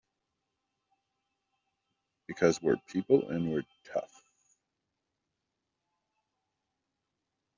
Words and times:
Because 2.27 2.59
we're 2.59 2.77
the 2.77 2.81
people 2.91 3.29
and 3.29 3.51
we're 3.51 3.61
tough! 3.93 4.23